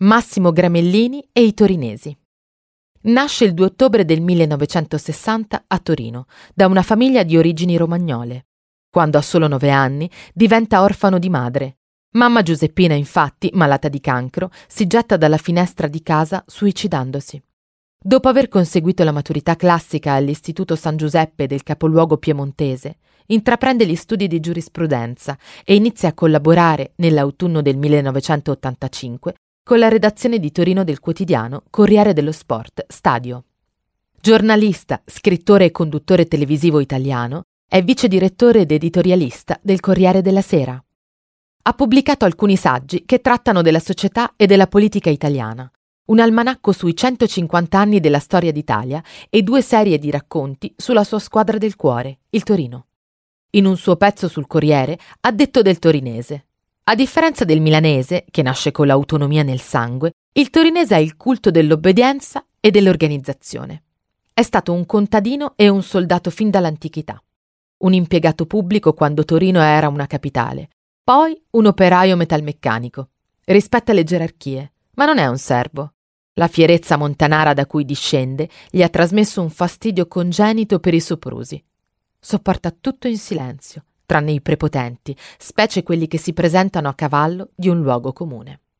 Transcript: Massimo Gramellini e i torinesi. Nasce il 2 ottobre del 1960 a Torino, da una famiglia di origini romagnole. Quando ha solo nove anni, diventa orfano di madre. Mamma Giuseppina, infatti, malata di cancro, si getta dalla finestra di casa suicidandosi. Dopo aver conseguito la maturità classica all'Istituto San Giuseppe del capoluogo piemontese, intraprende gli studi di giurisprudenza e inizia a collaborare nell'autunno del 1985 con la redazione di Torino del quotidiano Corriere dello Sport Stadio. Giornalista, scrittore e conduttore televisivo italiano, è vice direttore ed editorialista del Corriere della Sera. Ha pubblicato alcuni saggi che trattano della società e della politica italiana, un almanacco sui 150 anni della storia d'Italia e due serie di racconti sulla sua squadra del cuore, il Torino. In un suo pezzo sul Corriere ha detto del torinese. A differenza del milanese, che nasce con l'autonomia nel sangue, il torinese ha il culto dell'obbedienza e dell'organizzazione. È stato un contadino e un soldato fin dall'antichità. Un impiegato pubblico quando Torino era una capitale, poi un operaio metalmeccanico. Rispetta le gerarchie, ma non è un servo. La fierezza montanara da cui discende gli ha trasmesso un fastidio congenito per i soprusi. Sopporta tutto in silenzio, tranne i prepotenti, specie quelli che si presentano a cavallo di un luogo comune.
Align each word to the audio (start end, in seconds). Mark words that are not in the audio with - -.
Massimo 0.00 0.52
Gramellini 0.52 1.28
e 1.32 1.42
i 1.42 1.54
torinesi. 1.54 2.16
Nasce 3.00 3.44
il 3.44 3.52
2 3.52 3.66
ottobre 3.66 4.04
del 4.04 4.20
1960 4.20 5.64
a 5.66 5.78
Torino, 5.80 6.26
da 6.54 6.68
una 6.68 6.82
famiglia 6.82 7.24
di 7.24 7.36
origini 7.36 7.76
romagnole. 7.76 8.46
Quando 8.88 9.18
ha 9.18 9.22
solo 9.22 9.48
nove 9.48 9.70
anni, 9.70 10.08
diventa 10.32 10.82
orfano 10.82 11.18
di 11.18 11.28
madre. 11.28 11.78
Mamma 12.12 12.42
Giuseppina, 12.42 12.94
infatti, 12.94 13.50
malata 13.54 13.88
di 13.88 13.98
cancro, 13.98 14.52
si 14.68 14.86
getta 14.86 15.16
dalla 15.16 15.36
finestra 15.36 15.88
di 15.88 16.00
casa 16.00 16.44
suicidandosi. 16.46 17.42
Dopo 18.00 18.28
aver 18.28 18.46
conseguito 18.46 19.02
la 19.02 19.10
maturità 19.10 19.56
classica 19.56 20.12
all'Istituto 20.12 20.76
San 20.76 20.96
Giuseppe 20.96 21.48
del 21.48 21.64
capoluogo 21.64 22.18
piemontese, 22.18 22.98
intraprende 23.26 23.84
gli 23.84 23.96
studi 23.96 24.28
di 24.28 24.38
giurisprudenza 24.38 25.36
e 25.64 25.74
inizia 25.74 26.10
a 26.10 26.14
collaborare 26.14 26.92
nell'autunno 26.98 27.62
del 27.62 27.76
1985 27.76 29.34
con 29.68 29.78
la 29.78 29.88
redazione 29.88 30.38
di 30.38 30.50
Torino 30.50 30.82
del 30.82 30.98
quotidiano 30.98 31.64
Corriere 31.68 32.14
dello 32.14 32.32
Sport 32.32 32.86
Stadio. 32.88 33.44
Giornalista, 34.18 35.02
scrittore 35.04 35.66
e 35.66 35.70
conduttore 35.72 36.24
televisivo 36.24 36.80
italiano, 36.80 37.42
è 37.68 37.84
vice 37.84 38.08
direttore 38.08 38.60
ed 38.60 38.72
editorialista 38.72 39.60
del 39.60 39.80
Corriere 39.80 40.22
della 40.22 40.40
Sera. 40.40 40.82
Ha 41.64 41.72
pubblicato 41.74 42.24
alcuni 42.24 42.56
saggi 42.56 43.04
che 43.04 43.20
trattano 43.20 43.60
della 43.60 43.78
società 43.78 44.32
e 44.36 44.46
della 44.46 44.68
politica 44.68 45.10
italiana, 45.10 45.70
un 46.06 46.18
almanacco 46.18 46.72
sui 46.72 46.96
150 46.96 47.78
anni 47.78 48.00
della 48.00 48.20
storia 48.20 48.52
d'Italia 48.52 49.04
e 49.28 49.42
due 49.42 49.60
serie 49.60 49.98
di 49.98 50.10
racconti 50.10 50.72
sulla 50.78 51.04
sua 51.04 51.18
squadra 51.18 51.58
del 51.58 51.76
cuore, 51.76 52.20
il 52.30 52.42
Torino. 52.42 52.86
In 53.50 53.66
un 53.66 53.76
suo 53.76 53.96
pezzo 53.96 54.28
sul 54.28 54.46
Corriere 54.46 54.98
ha 55.20 55.30
detto 55.30 55.60
del 55.60 55.78
torinese. 55.78 56.46
A 56.90 56.94
differenza 56.94 57.44
del 57.44 57.60
milanese, 57.60 58.24
che 58.30 58.40
nasce 58.40 58.70
con 58.70 58.86
l'autonomia 58.86 59.42
nel 59.42 59.60
sangue, 59.60 60.12
il 60.32 60.48
torinese 60.48 60.94
ha 60.94 60.98
il 60.98 61.18
culto 61.18 61.50
dell'obbedienza 61.50 62.46
e 62.60 62.70
dell'organizzazione. 62.70 63.82
È 64.32 64.40
stato 64.40 64.72
un 64.72 64.86
contadino 64.86 65.52
e 65.54 65.68
un 65.68 65.82
soldato 65.82 66.30
fin 66.30 66.48
dall'antichità. 66.48 67.22
Un 67.80 67.92
impiegato 67.92 68.46
pubblico 68.46 68.94
quando 68.94 69.26
Torino 69.26 69.60
era 69.60 69.88
una 69.88 70.06
capitale, 70.06 70.70
poi 71.04 71.38
un 71.50 71.66
operaio 71.66 72.16
metalmeccanico. 72.16 73.10
Rispetta 73.44 73.92
le 73.92 74.04
gerarchie, 74.04 74.72
ma 74.94 75.04
non 75.04 75.18
è 75.18 75.26
un 75.26 75.36
servo. 75.36 75.92
La 76.34 76.48
fierezza 76.48 76.96
montanara 76.96 77.52
da 77.52 77.66
cui 77.66 77.84
discende 77.84 78.48
gli 78.70 78.80
ha 78.80 78.88
trasmesso 78.88 79.42
un 79.42 79.50
fastidio 79.50 80.06
congenito 80.06 80.78
per 80.78 80.94
i 80.94 81.00
soprusi. 81.00 81.62
Sopporta 82.18 82.70
tutto 82.70 83.08
in 83.08 83.18
silenzio, 83.18 83.84
tranne 84.08 84.32
i 84.32 84.40
prepotenti, 84.40 85.14
specie 85.36 85.82
quelli 85.82 86.08
che 86.08 86.16
si 86.16 86.32
presentano 86.32 86.88
a 86.88 86.94
cavallo 86.94 87.50
di 87.54 87.68
un 87.68 87.82
luogo 87.82 88.14
comune. 88.14 88.60